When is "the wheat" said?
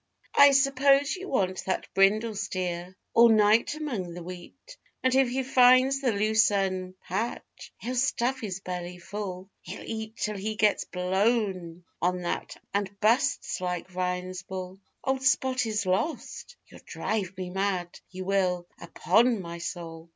4.15-4.75